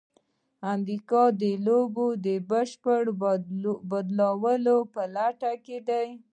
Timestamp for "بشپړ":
2.51-3.01